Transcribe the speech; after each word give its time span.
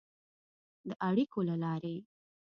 د 0.87 0.89
اړیکو 1.09 1.39
له 1.49 1.55
لارې 1.63 1.95